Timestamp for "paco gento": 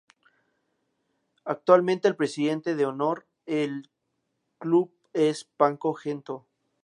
5.43-6.47